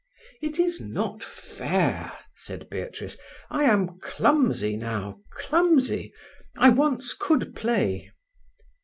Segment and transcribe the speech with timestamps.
[0.41, 3.17] "It is not fair," said Beatrice.
[3.51, 6.11] "I am clumsy now—clumsy.
[6.57, 8.11] I once could play."